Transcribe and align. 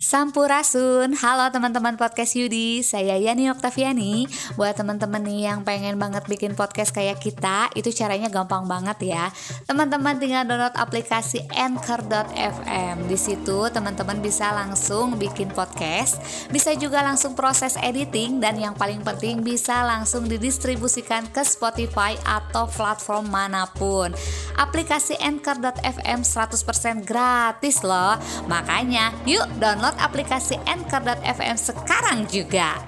Sampurasun, 0.00 1.12
halo 1.12 1.52
teman-teman 1.52 1.92
podcast 2.00 2.32
Yudi, 2.32 2.80
saya 2.80 3.20
Yani 3.20 3.52
Oktaviani. 3.52 4.24
Buat 4.56 4.80
teman-teman 4.80 5.20
nih 5.20 5.52
yang 5.52 5.60
pengen 5.60 6.00
banget 6.00 6.24
bikin 6.24 6.56
podcast 6.56 6.96
kayak 6.96 7.20
kita, 7.20 7.68
itu 7.76 7.92
caranya 7.92 8.32
gampang 8.32 8.64
banget 8.64 9.12
ya. 9.12 9.28
Teman-teman 9.68 10.16
tinggal 10.16 10.48
download 10.48 10.72
aplikasi 10.72 11.44
Anchor.fm 11.52 13.12
Di 13.12 13.18
situ 13.20 13.68
teman-teman 13.68 14.24
bisa 14.24 14.48
langsung 14.56 15.20
bikin 15.20 15.52
podcast 15.52 16.16
Bisa 16.48 16.72
juga 16.80 17.04
langsung 17.04 17.36
proses 17.36 17.76
editing 17.76 18.40
Dan 18.40 18.56
yang 18.56 18.72
paling 18.72 19.04
penting 19.04 19.44
bisa 19.44 19.84
langsung 19.84 20.24
didistribusikan 20.24 21.28
ke 21.28 21.44
Spotify 21.44 22.16
atau 22.24 22.64
platform 22.72 23.28
mana 23.28 23.68
pun. 23.76 24.16
Aplikasi 24.56 25.20
Anchor.fm 25.20 26.24
100% 26.24 27.04
gratis 27.04 27.84
loh. 27.84 28.16
Makanya 28.48 29.12
yuk 29.28 29.44
download 29.60 29.89
download 29.90 29.98
aplikasi 29.98 30.54
Anchor.fm 30.70 31.56
sekarang 31.58 32.18
juga. 32.30 32.78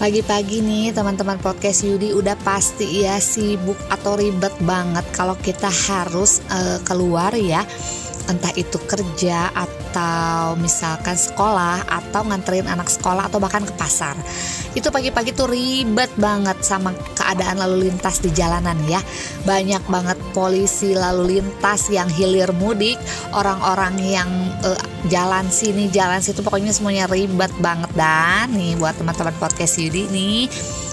Pagi-pagi 0.00 0.64
nih 0.64 0.96
teman-teman 0.96 1.36
podcast 1.42 1.84
Yudi 1.84 2.16
udah 2.16 2.32
pasti 2.40 3.04
ya 3.04 3.20
sibuk 3.20 3.76
atau 3.92 4.16
ribet 4.16 4.54
banget 4.64 5.04
kalau 5.12 5.36
kita 5.36 5.68
harus 5.68 6.40
uh, 6.48 6.80
keluar 6.88 7.36
ya 7.36 7.60
entah 8.30 8.54
itu 8.54 8.78
kerja 8.86 9.50
atau 9.50 10.54
misalkan 10.54 11.18
sekolah 11.18 11.82
atau 11.90 12.22
nganterin 12.22 12.70
anak 12.70 12.86
sekolah 12.86 13.26
atau 13.26 13.42
bahkan 13.42 13.66
ke 13.66 13.74
pasar. 13.74 14.14
Itu 14.78 14.94
pagi-pagi 14.94 15.34
tuh 15.34 15.50
ribet 15.50 16.14
banget 16.14 16.62
sama 16.62 16.94
keadaan 17.18 17.58
lalu 17.58 17.90
lintas 17.90 18.22
di 18.22 18.30
jalanan 18.30 18.78
ya. 18.86 19.02
Banyak 19.42 19.82
banget 19.90 20.18
polisi 20.30 20.94
lalu 20.94 21.42
lintas 21.42 21.90
yang 21.90 22.06
hilir 22.06 22.54
mudik 22.54 23.02
orang-orang 23.34 23.98
yang 23.98 24.30
uh, 24.62 24.78
jalan 25.10 25.50
sini 25.50 25.90
jalan 25.90 26.22
situ 26.22 26.38
pokoknya 26.46 26.70
semuanya 26.70 27.10
ribet 27.10 27.50
banget. 27.58 27.90
Dan 27.98 28.54
nih 28.54 28.78
buat 28.78 28.94
teman-teman 28.94 29.34
podcast 29.42 29.82
Yudi 29.82 30.06
nih 30.14 30.46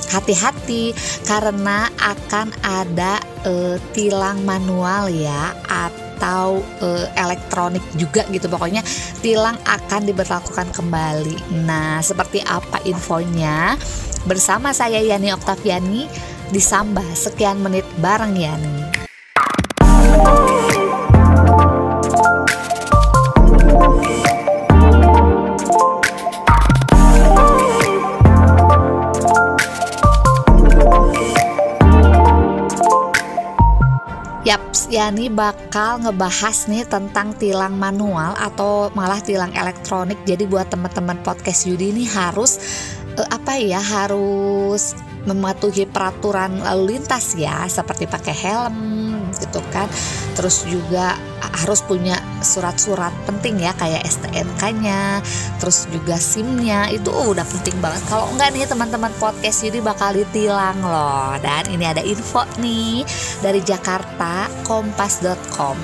hati-hati 0.08 0.96
karena 1.28 1.92
akan 2.00 2.48
ada 2.64 3.20
uh, 3.46 3.76
tilang 3.92 4.42
manual 4.48 5.12
ya 5.12 5.52
atau 5.68 6.07
atau 6.18 6.66
e, 6.82 7.06
elektronik 7.14 7.86
juga 7.94 8.26
gitu. 8.34 8.50
Pokoknya 8.50 8.82
tilang 9.22 9.56
akan 9.64 10.02
diberlakukan 10.10 10.74
kembali. 10.74 11.62
Nah 11.64 12.02
seperti 12.02 12.42
apa 12.42 12.82
infonya? 12.90 13.78
Bersama 14.26 14.74
saya 14.74 15.00
Yani 15.00 15.32
Oktaviani 15.32 16.10
di 16.50 16.60
Samba 16.60 17.06
sekian 17.14 17.62
menit 17.62 17.86
bareng 18.02 18.34
Yani 18.34 18.97
Yaps, 34.48 34.88
Yani 34.88 35.28
bakal 35.28 36.08
ngebahas 36.08 36.72
nih 36.72 36.88
tentang 36.88 37.36
tilang 37.36 37.76
manual 37.76 38.32
atau 38.40 38.88
malah 38.96 39.20
tilang 39.20 39.52
elektronik. 39.52 40.16
Jadi 40.24 40.48
buat 40.48 40.72
teman-teman 40.72 41.20
podcast 41.20 41.68
Yudi 41.68 41.92
ini 41.92 42.08
harus 42.08 42.56
uh, 43.20 43.28
apa 43.28 43.60
ya? 43.60 43.84
Harus 43.84 44.96
mematuhi 45.28 45.84
peraturan 45.84 46.64
lalu 46.64 46.96
lintas 46.96 47.36
ya, 47.36 47.68
seperti 47.68 48.08
pakai 48.08 48.32
helm 48.34 48.78
gitu 49.36 49.60
kan. 49.76 49.92
Terus 50.34 50.64
juga 50.66 51.20
harus 51.62 51.84
punya 51.84 52.16
surat-surat 52.40 53.12
penting 53.28 53.60
ya 53.60 53.76
kayak 53.76 54.08
STNK-nya, 54.08 55.20
terus 55.60 55.86
juga 55.92 56.16
SIM-nya 56.16 56.88
itu 56.90 57.12
oh, 57.12 57.36
udah 57.36 57.44
penting 57.44 57.76
banget. 57.84 58.02
Kalau 58.08 58.32
enggak 58.32 58.56
nih 58.56 58.66
teman-teman 58.66 59.12
podcast 59.20 59.68
jadi 59.68 59.84
bakal 59.84 60.16
ditilang 60.16 60.80
loh. 60.80 61.36
Dan 61.44 61.68
ini 61.70 61.86
ada 61.86 62.02
info 62.02 62.48
nih 62.58 63.04
dari 63.44 63.60
Jakarta 63.60 64.48
kompas.com. 64.64 65.76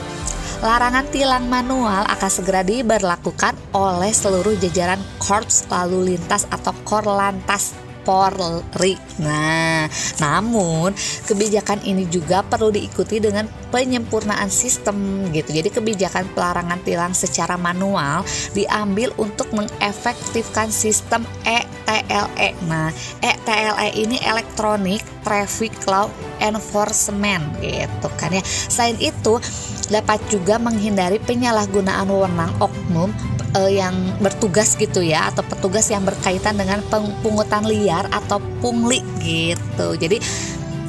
Larangan 0.63 1.03
tilang 1.12 1.51
manual 1.51 2.07
akan 2.07 2.31
segera 2.31 2.63
diberlakukan 2.63 3.51
oleh 3.75 4.16
seluruh 4.16 4.56
jajaran 4.63 5.01
Korps 5.19 5.67
Lalu 5.67 6.16
Lintas 6.16 6.47
atau 6.47 6.72
Korlantas 6.88 7.82
Polri. 8.03 9.00
Nah, 9.24 9.88
namun 10.19 10.91
kebijakan 11.25 11.81
ini 11.88 12.06
juga 12.12 12.44
perlu 12.44 12.69
diikuti 12.69 13.24
dengan 13.24 13.47
penyempurnaan 13.72 14.52
sistem 14.52 15.28
gitu. 15.31 15.56
Jadi 15.56 15.74
kebijakan 15.74 16.30
pelarangan 16.36 16.80
tilang 16.86 17.16
secara 17.16 17.58
manual 17.58 18.22
diambil 18.53 19.09
untuk 19.18 19.50
mengefektifkan 19.56 20.69
sistem 20.69 21.25
ETLE. 21.47 22.53
Nah, 22.69 22.94
ETLE 23.24 23.90
ini 23.97 24.20
elektronik 24.22 25.02
traffic 25.24 25.74
law 25.88 26.12
enforcement 26.44 27.44
gitu 27.64 28.08
kan 28.20 28.35
ya. 28.35 28.44
Selain 28.46 29.00
itu 29.00 29.40
dapat 29.88 30.20
juga 30.28 30.59
menghindari 30.59 31.20
penyalahgunaan 31.24 32.08
wewenang 32.08 32.52
oknum 32.59 33.12
uh, 33.58 33.72
yang 33.72 33.94
bertugas 34.19 34.75
gitu 34.75 35.02
ya 35.02 35.30
atau 35.30 35.46
petugas 35.46 35.90
yang 35.90 36.03
berkaitan 36.03 36.58
dengan 36.58 36.81
pungutan 37.22 37.66
liar 37.66 38.09
atau 38.09 38.41
pungli 38.62 39.02
gitu. 39.22 39.97
Jadi 39.97 40.18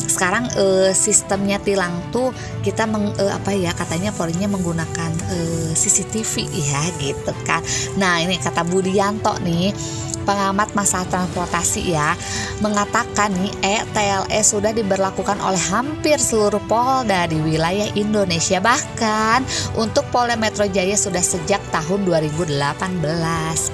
sekarang 0.05 0.47
uh, 0.55 0.95
sistemnya 0.95 1.59
tilang 1.59 1.99
tuh 2.15 2.31
kita 2.63 2.87
meng, 2.87 3.11
uh, 3.19 3.33
apa 3.35 3.51
ya 3.51 3.75
katanya 3.75 4.15
Polrinya 4.15 4.47
menggunakan 4.47 5.11
uh, 5.11 5.71
CCTV 5.75 6.47
ya 6.55 6.83
gitu 7.03 7.33
kan. 7.43 7.61
Nah, 7.99 8.23
ini 8.23 8.39
kata 8.39 8.63
Budianto 8.63 9.35
nih 9.43 9.75
pengamat 10.25 10.73
masalah 10.73 11.07
transportasi 11.09 11.95
ya 11.95 12.17
mengatakan 12.59 13.31
nih 13.39 13.85
ETLE 13.85 14.41
sudah 14.43 14.73
diberlakukan 14.73 15.39
oleh 15.41 15.61
hampir 15.71 16.19
seluruh 16.19 16.61
Polda 16.67 17.29
di 17.29 17.39
wilayah 17.41 17.89
Indonesia 17.95 18.59
bahkan 18.59 19.45
untuk 19.77 20.03
Polda 20.11 20.35
Metro 20.35 20.67
Jaya 20.67 20.97
sudah 20.97 21.23
sejak 21.23 21.61
tahun 21.71 22.09
2018 22.09 22.51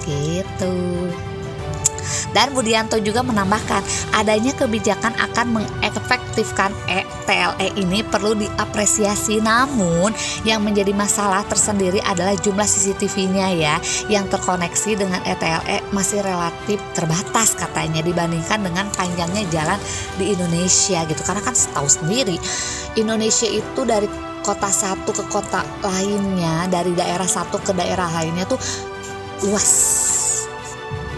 gitu. 0.04 0.74
Dan 2.30 2.54
Budianto 2.54 2.98
juga 3.02 3.24
menambahkan 3.24 3.82
adanya 4.14 4.54
kebijakan 4.54 5.14
akan 5.18 5.46
mengefektifkan 5.60 6.70
ETLE 6.86 7.74
ini 7.78 8.06
perlu 8.06 8.38
diapresiasi. 8.38 9.42
Namun 9.42 10.14
yang 10.46 10.62
menjadi 10.62 10.94
masalah 10.94 11.42
tersendiri 11.46 11.98
adalah 12.04 12.34
jumlah 12.38 12.66
CCTV-nya 12.66 13.46
ya 13.56 13.74
yang 14.06 14.26
terkoneksi 14.30 14.90
dengan 14.98 15.20
ETLE 15.26 15.90
masih 15.90 16.22
relatif 16.22 16.78
terbatas 16.94 17.54
katanya 17.58 18.02
dibandingkan 18.04 18.62
dengan 18.62 18.86
panjangnya 18.94 19.44
jalan 19.50 19.78
di 20.18 20.34
Indonesia 20.34 21.02
gitu. 21.06 21.22
Karena 21.26 21.42
kan 21.42 21.54
setahu 21.54 21.88
sendiri 21.90 22.38
Indonesia 22.98 23.46
itu 23.46 23.82
dari 23.86 24.06
kota 24.40 24.72
satu 24.72 25.12
ke 25.12 25.24
kota 25.28 25.62
lainnya 25.84 26.64
dari 26.72 26.96
daerah 26.96 27.28
satu 27.28 27.60
ke 27.60 27.76
daerah 27.76 28.08
lainnya 28.08 28.48
tuh 28.48 28.58
luas 29.44 29.68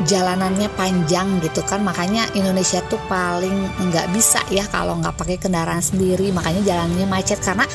jalanannya 0.07 0.69
panjang 0.75 1.41
gitu 1.43 1.63
kan. 1.67 1.83
Makanya 1.83 2.31
Indonesia 2.37 2.83
tuh 2.87 3.01
paling 3.07 3.71
nggak 3.91 4.11
bisa 4.15 4.43
ya 4.53 4.67
kalau 4.69 4.99
nggak 4.99 5.15
pakai 5.17 5.37
kendaraan 5.39 5.83
sendiri. 5.83 6.31
Makanya 6.35 6.63
jalannya 6.63 7.07
macet 7.07 7.41
karena 7.43 7.67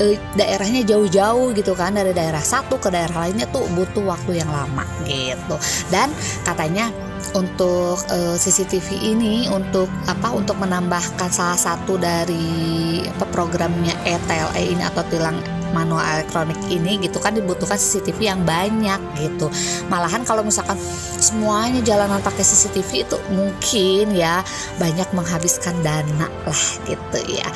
e, 0.00 0.16
daerahnya 0.36 0.84
jauh-jauh 0.84 1.52
gitu 1.56 1.72
kan. 1.72 1.96
Dari 1.96 2.12
daerah 2.12 2.42
satu 2.42 2.76
ke 2.76 2.88
daerah 2.88 3.28
lainnya 3.28 3.48
tuh 3.50 3.64
butuh 3.72 4.04
waktu 4.04 4.42
yang 4.44 4.50
lama 4.50 4.84
gitu. 5.04 5.56
Dan 5.88 6.12
katanya 6.44 6.92
untuk 7.32 8.02
e, 8.10 8.36
CCTV 8.36 9.16
ini 9.16 9.46
untuk 9.48 9.88
apa 10.10 10.34
untuk 10.34 10.58
menambahkan 10.58 11.30
salah 11.30 11.56
satu 11.56 11.96
dari 11.96 13.00
apa, 13.06 13.24
programnya 13.30 13.94
ETLE 14.04 14.60
ini 14.76 14.82
atau 14.82 15.06
tilang 15.08 15.61
manual 15.72 16.04
elektronik 16.04 16.58
ini 16.70 17.00
gitu 17.02 17.18
kan 17.18 17.34
dibutuhkan 17.34 17.76
CCTV 17.76 18.20
yang 18.32 18.40
banyak 18.46 19.00
gitu 19.18 19.50
malahan 19.88 20.22
kalau 20.22 20.44
misalkan 20.46 20.76
semuanya 21.18 21.82
jalanan 21.82 22.22
pakai 22.22 22.44
CCTV 22.44 23.08
itu 23.08 23.16
mungkin 23.34 24.14
ya 24.16 24.40
banyak 24.78 25.08
menghabiskan 25.12 25.74
dana 25.84 26.28
lah 26.46 26.64
gitu 26.86 27.18
ya 27.28 27.48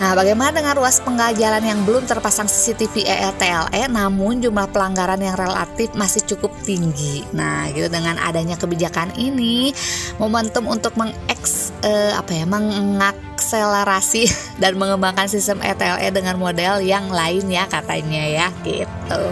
Nah, 0.00 0.16
bagaimana 0.16 0.48
dengan 0.48 0.72
ruas 0.80 0.96
penggajalan 1.04 1.60
yang 1.60 1.84
belum 1.84 2.08
terpasang 2.08 2.48
CCTV 2.48 3.04
EETLE 3.04 3.84
namun 3.92 4.40
jumlah 4.40 4.72
pelanggaran 4.72 5.20
yang 5.20 5.36
relatif 5.36 5.92
masih 5.92 6.24
cukup 6.24 6.56
tinggi. 6.64 7.20
Nah, 7.36 7.68
gitu 7.68 7.92
dengan 7.92 8.16
adanya 8.16 8.56
kebijakan 8.56 9.12
ini, 9.20 9.76
momentum 10.16 10.72
untuk 10.72 10.96
mengeks 10.96 11.76
eh, 11.84 12.16
apa 12.16 12.32
ya, 12.32 12.48
mengakselerasi 13.50 14.30
dan 14.62 14.78
mengembangkan 14.78 15.26
sistem 15.26 15.58
ETLE 15.62 16.14
dengan 16.14 16.38
model 16.38 16.78
yang 16.78 17.10
lain 17.10 17.50
ya 17.50 17.66
katanya 17.66 18.22
ya 18.22 18.48
gitu. 18.62 19.22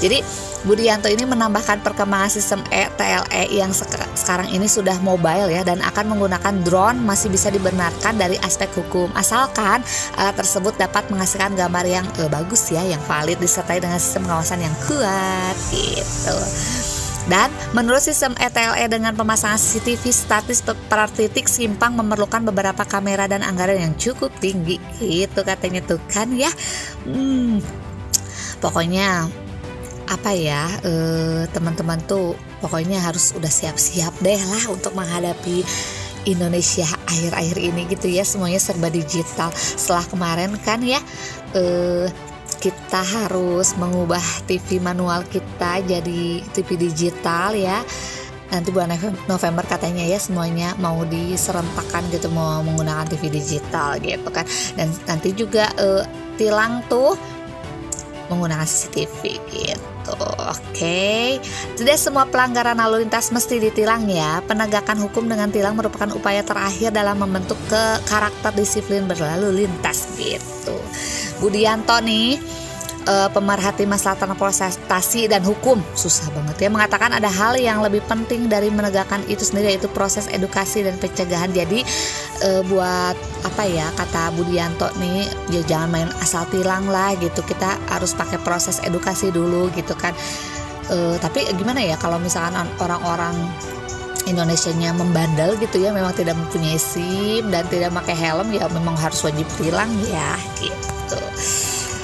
Jadi 0.00 0.48
Budianto 0.60 1.08
ini 1.08 1.24
menambahkan 1.24 1.80
perkembangan 1.80 2.28
sistem 2.28 2.60
ETLE 2.68 3.48
yang 3.48 3.72
sekarang 4.12 4.52
ini 4.52 4.68
sudah 4.68 4.92
mobile 5.00 5.48
ya 5.48 5.64
dan 5.64 5.80
akan 5.80 6.12
menggunakan 6.12 6.52
drone 6.60 7.00
masih 7.00 7.32
bisa 7.32 7.48
dibenarkan 7.48 8.20
dari 8.20 8.36
aspek 8.44 8.68
hukum 8.76 9.08
asalkan 9.16 9.80
alat 10.20 10.36
tersebut 10.36 10.76
dapat 10.76 11.08
menghasilkan 11.08 11.56
gambar 11.56 11.84
yang 11.88 12.04
eh, 12.20 12.28
bagus 12.28 12.68
ya, 12.68 12.84
yang 12.84 13.00
valid 13.08 13.40
disertai 13.40 13.80
dengan 13.80 13.96
sistem 13.96 14.28
pengawasan 14.28 14.60
yang 14.60 14.76
kuat 14.84 15.56
gitu. 15.72 16.36
Dan 17.30 17.46
menurut 17.70 18.02
sistem 18.02 18.34
ETLE 18.34 18.90
dengan 18.90 19.14
pemasangan 19.14 19.54
CCTV 19.54 20.10
statis 20.10 20.66
per 20.66 21.06
titik 21.14 21.46
simpang 21.46 21.94
memerlukan 21.94 22.42
beberapa 22.42 22.82
kamera 22.82 23.30
dan 23.30 23.46
anggaran 23.46 23.78
yang 23.78 23.94
cukup 23.94 24.34
tinggi. 24.42 24.82
Itu 24.98 25.46
katanya 25.46 25.86
tuh 25.86 26.02
kan 26.10 26.34
ya. 26.34 26.50
Hmm, 27.06 27.62
pokoknya 28.58 29.30
apa 30.10 30.34
ya 30.34 30.66
eh, 30.82 31.46
teman-teman 31.54 32.02
tuh 32.02 32.34
pokoknya 32.58 32.98
harus 32.98 33.30
udah 33.38 33.46
siap-siap 33.46 34.10
deh 34.18 34.42
lah 34.42 34.74
untuk 34.74 34.90
menghadapi 34.98 35.62
Indonesia 36.26 36.84
akhir-akhir 37.06 37.56
ini 37.62 37.86
gitu 37.94 38.10
ya 38.10 38.26
semuanya 38.26 38.58
serba 38.58 38.90
digital 38.90 39.54
setelah 39.54 40.02
kemarin 40.10 40.50
kan 40.66 40.82
ya 40.82 40.98
eh, 41.54 42.10
kita 42.60 43.00
harus 43.00 43.72
mengubah 43.80 44.22
TV 44.44 44.78
manual 44.78 45.24
kita 45.26 45.80
jadi 45.80 46.44
TV 46.52 46.76
digital 46.76 47.56
ya 47.56 47.80
nanti 48.50 48.68
bulan 48.74 48.92
November 49.30 49.64
katanya 49.64 50.04
ya 50.04 50.18
semuanya 50.20 50.74
mau 50.76 51.06
diserentakkan 51.06 52.04
gitu 52.12 52.28
mau 52.28 52.60
menggunakan 52.60 53.08
TV 53.08 53.32
digital 53.32 53.96
gitu 54.02 54.28
kan 54.28 54.44
dan 54.76 54.92
nanti 55.08 55.32
juga 55.32 55.72
eh, 55.78 56.04
tilang 56.36 56.84
tuh 56.90 57.16
menggunakan 58.28 58.66
CCTV 58.66 59.22
gitu 59.50 59.80
Oke, 60.10 60.50
okay. 60.74 61.26
tidak 61.78 62.00
semua 62.00 62.26
pelanggaran 62.26 62.74
lalu 62.74 63.06
lintas 63.06 63.30
mesti 63.30 63.62
ditilang 63.62 64.10
ya. 64.10 64.42
Penegakan 64.42 64.98
hukum 65.06 65.28
dengan 65.28 65.52
tilang 65.52 65.78
merupakan 65.78 66.10
upaya 66.16 66.42
terakhir 66.42 66.90
dalam 66.90 67.20
membentuk 67.20 67.60
ke 67.70 67.82
karakter 68.08 68.50
disiplin 68.56 69.06
berlalu 69.06 69.62
lintas 69.62 70.10
gitu. 70.18 70.74
Budianto 71.40 71.96
nih 72.04 72.36
uh, 73.08 73.28
pemerhati 73.32 73.88
masalah 73.88 74.18
transportasi 74.20 75.30
dan 75.30 75.40
hukum. 75.46 75.80
Susah 75.96 76.28
banget 76.34 76.66
ya 76.66 76.68
mengatakan 76.68 77.16
ada 77.16 77.30
hal 77.30 77.56
yang 77.56 77.80
lebih 77.80 78.04
penting 78.04 78.50
dari 78.50 78.68
menegakkan 78.68 79.24
itu 79.30 79.46
sendiri 79.46 79.76
yaitu 79.76 79.88
proses 79.88 80.28
edukasi 80.28 80.84
dan 80.84 80.98
pencegahan. 81.00 81.48
Jadi 81.54 81.80
uh, 82.44 82.62
buat 82.68 83.16
apa 83.46 83.62
ya 83.64 83.88
kata 83.96 84.34
Budianto 84.36 84.90
nih 85.00 85.24
ya 85.54 85.62
jangan 85.64 85.88
main 85.88 86.10
asal 86.20 86.44
tilang 86.52 86.88
lah 86.90 87.16
gitu. 87.16 87.40
Kita 87.40 87.78
harus 87.88 88.12
pakai 88.12 88.40
proses 88.42 88.82
edukasi 88.84 89.32
dulu 89.32 89.72
gitu 89.72 89.96
kan. 89.96 90.12
Uh, 90.90 91.14
tapi 91.22 91.46
gimana 91.54 91.78
ya 91.78 91.94
kalau 91.94 92.18
misalkan 92.18 92.66
orang-orang 92.82 93.38
Indonesia-nya 94.26 94.92
membandel 94.92 95.56
gitu 95.58 95.80
ya 95.80 95.94
memang 95.94 96.12
tidak 96.12 96.36
mempunyai 96.36 96.76
SIM 96.76 97.48
dan 97.48 97.64
tidak 97.70 97.94
pakai 97.94 98.14
helm 98.14 98.52
ya 98.52 98.66
memang 98.68 98.98
harus 98.98 99.22
wajib 99.22 99.46
tilang 99.56 99.90
ya 100.10 100.34
gitu 100.60 100.89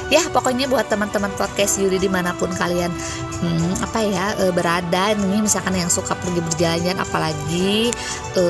ya 0.07 0.23
pokoknya 0.31 0.71
buat 0.71 0.87
teman-teman 0.87 1.35
podcast 1.35 1.83
Yudi 1.83 1.99
di 1.99 2.07
mana 2.07 2.31
pun 2.39 2.51
kalian 2.55 2.91
hmm, 3.43 3.83
apa 3.83 3.99
ya 4.07 4.27
e, 4.39 4.45
berada 4.55 5.19
nih 5.19 5.43
misalkan 5.43 5.75
yang 5.75 5.91
suka 5.91 6.15
pergi 6.15 6.41
berjalan 6.43 6.97
apalagi 7.03 7.91
e, 8.39 8.45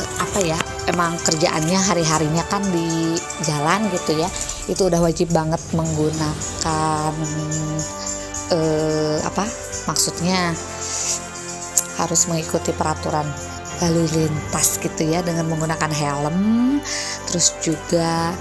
apa 0.00 0.38
ya 0.40 0.58
emang 0.88 1.20
kerjaannya 1.20 1.78
hari-harinya 1.78 2.44
kan 2.48 2.64
di 2.72 3.12
jalan 3.44 3.92
gitu 3.92 4.16
ya 4.16 4.28
itu 4.64 4.88
udah 4.88 5.00
wajib 5.04 5.28
banget 5.36 5.60
menggunakan 5.76 7.12
e, 8.48 8.58
apa 9.20 9.44
maksudnya 9.84 10.56
harus 12.00 12.26
mengikuti 12.26 12.72
peraturan 12.72 13.28
lalu 13.82 14.06
lintas 14.16 14.80
gitu 14.80 15.12
ya 15.12 15.20
dengan 15.20 15.44
menggunakan 15.50 15.92
helm 15.92 16.38
terus 17.28 17.52
juga 17.60 18.32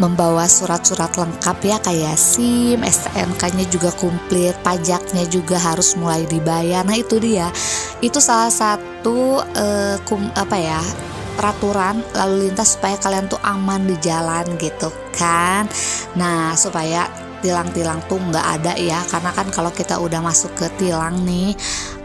membawa 0.00 0.48
surat-surat 0.48 1.12
lengkap 1.12 1.58
ya 1.60 1.76
kayak 1.84 2.16
SIM, 2.16 2.80
STNK-nya 2.80 3.68
juga 3.68 3.92
komplit, 4.00 4.56
pajaknya 4.64 5.28
juga 5.28 5.60
harus 5.60 5.92
mulai 6.00 6.24
dibayar. 6.24 6.80
Nah, 6.82 6.96
itu 6.96 7.20
dia. 7.20 7.52
Itu 8.00 8.18
salah 8.18 8.48
satu 8.48 9.44
uh, 9.44 9.96
kum, 10.08 10.32
apa 10.34 10.56
ya? 10.56 10.80
peraturan 11.30 12.04
lalu 12.12 12.52
lintas 12.52 12.76
supaya 12.76 13.00
kalian 13.00 13.24
tuh 13.24 13.40
aman 13.40 13.88
di 13.88 13.96
jalan 14.04 14.44
gitu 14.60 14.92
kan. 15.16 15.64
Nah, 16.12 16.52
supaya 16.52 17.08
tilang-tilang 17.40 18.04
tuh 18.04 18.20
nggak 18.20 18.46
ada 18.60 18.76
ya 18.76 19.00
karena 19.08 19.32
kan 19.32 19.48
kalau 19.48 19.72
kita 19.72 19.96
udah 19.96 20.20
masuk 20.20 20.52
ke 20.52 20.68
tilang 20.76 21.24
nih 21.24 21.56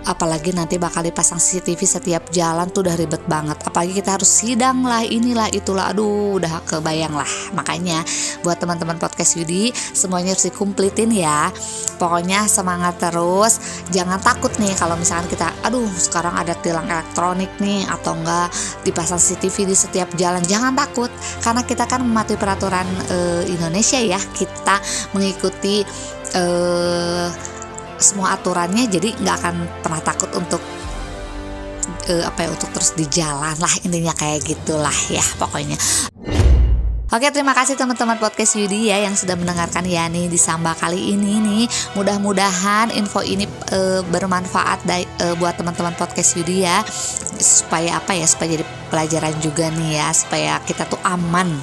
apalagi 0.05 0.53
nanti 0.53 0.77
bakal 0.77 1.01
dipasang 1.01 1.41
CCTV 1.41 1.81
setiap 1.83 2.23
jalan 2.29 2.69
tuh 2.69 2.85
udah 2.85 2.95
ribet 2.95 3.21
banget. 3.25 3.57
Apalagi 3.65 3.97
kita 3.97 4.21
harus 4.21 4.29
sidang 4.29 4.85
lah 4.85 5.01
inilah 5.01 5.49
itulah. 5.51 5.89
Aduh 5.89 6.37
udah 6.37 6.61
kebayang 6.65 7.13
lah. 7.17 7.27
Makanya 7.57 8.05
buat 8.45 8.61
teman-teman 8.61 9.01
podcast 9.01 9.35
Yudi 9.35 9.73
semuanya 9.73 10.37
harus 10.37 10.45
dikumplitin 10.45 11.09
ya. 11.09 11.49
Pokoknya 11.97 12.45
semangat 12.45 13.01
terus. 13.01 13.57
Jangan 13.89 14.21
takut 14.21 14.53
nih 14.61 14.77
kalau 14.77 14.93
misalkan 14.95 15.25
kita 15.27 15.49
aduh 15.65 15.89
sekarang 15.97 16.37
ada 16.37 16.53
tilang 16.61 16.85
elektronik 16.85 17.49
nih 17.57 17.89
atau 17.89 18.13
enggak 18.13 18.53
dipasang 18.85 19.17
CCTV 19.17 19.73
di 19.73 19.75
setiap 19.75 20.09
jalan. 20.15 20.45
Jangan 20.45 20.77
takut 20.77 21.09
karena 21.41 21.61
kita 21.65 21.89
kan 21.89 22.05
mematuhi 22.05 22.37
peraturan 22.37 22.85
e, 23.09 23.17
Indonesia 23.49 23.97
ya. 23.97 24.21
Kita 24.21 24.77
mengikuti 25.17 25.81
eh 26.35 27.54
semua 27.97 28.35
aturannya 28.35 28.87
jadi 28.91 29.15
nggak 29.15 29.35
akan 29.41 29.55
pernah 29.83 30.01
takut 30.03 30.29
untuk 30.35 30.59
uh, 32.09 32.23
apa 32.25 32.45
ya 32.45 32.49
untuk 32.51 32.69
terus 32.73 32.91
di 32.93 33.05
jalan 33.07 33.55
lah 33.55 33.73
intinya 33.85 34.13
kayak 34.15 34.45
gitulah 34.45 34.95
ya 35.09 35.23
pokoknya. 35.39 35.77
Oke 37.15 37.31
terima 37.31 37.53
kasih 37.53 37.77
teman-teman 37.77 38.17
podcast 38.17 38.57
Yudi 38.57 38.89
ya 38.91 38.99
yang 38.99 39.13
sudah 39.13 39.37
mendengarkan 39.37 39.85
Yani 39.85 40.25
di 40.27 40.35
Samba 40.41 40.75
kali 40.75 41.13
ini 41.15 41.37
nih. 41.37 41.63
Mudah-mudahan 41.95 42.91
info 42.91 43.21
ini 43.21 43.45
e, 43.71 44.01
bermanfaat 44.09 44.83
e, 44.89 45.05
buat 45.37 45.55
teman-teman 45.55 45.93
podcast 45.95 46.35
Yudi 46.35 46.65
ya. 46.65 46.81
Supaya 47.39 48.01
apa 48.01 48.17
ya 48.17 48.25
supaya 48.25 48.59
jadi 48.59 48.65
pelajaran 48.89 49.37
juga 49.37 49.69
nih 49.71 50.01
ya 50.01 50.07
supaya 50.11 50.59
kita 50.65 50.89
tuh 50.89 50.99
aman 51.05 51.53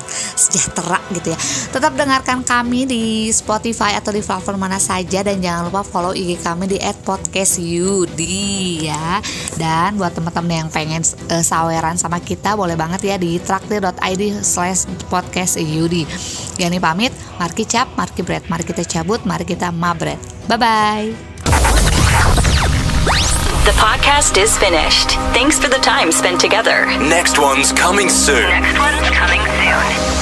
sejahtera 0.42 0.98
gitu 1.14 1.30
ya 1.30 1.38
tetap 1.70 1.94
dengarkan 1.94 2.42
kami 2.42 2.84
di 2.84 3.30
Spotify 3.30 3.94
atau 3.96 4.10
di 4.10 4.20
platform 4.20 4.58
mana 4.58 4.82
saja 4.82 5.22
dan 5.22 5.38
jangan 5.38 5.70
lupa 5.70 5.86
follow 5.86 6.12
IG 6.12 6.42
kami 6.42 6.66
di 6.66 6.78
@podcastyudi 7.06 8.42
ya 8.90 9.22
dan 9.56 9.94
buat 9.96 10.12
teman-teman 10.12 10.66
yang 10.66 10.70
pengen 10.72 11.02
uh, 11.30 11.42
saweran 11.44 11.94
sama 11.94 12.18
kita 12.18 12.58
boleh 12.58 12.74
banget 12.74 13.00
ya 13.06 13.16
di 13.16 13.38
traktir.id 13.38 14.42
slash 14.42 14.90
podcast 15.06 15.60
Yudi 15.62 16.04
Yani 16.58 16.82
pamit 16.82 17.14
Marki 17.38 17.64
cap 17.64 17.88
Marki 17.94 18.26
bread 18.26 18.42
mari 18.50 18.66
kita 18.66 18.82
cabut 18.82 19.22
mari 19.22 19.46
kita 19.46 19.70
mabret 19.70 20.18
bye 20.50 20.58
bye 20.58 21.32
The 23.62 23.70
podcast 23.78 24.42
is 24.42 24.58
finished. 24.58 25.10
Thanks 25.32 25.56
for 25.56 25.68
the 25.68 25.78
time 25.78 26.10
spent 26.10 26.40
together. 26.40 26.86
Next 26.98 27.38
one's 27.38 27.70
coming 27.70 28.08
soon. 28.08 28.42
Next 28.42 28.76
one's 28.76 29.10
coming 29.10 29.38
soon. 29.38 30.21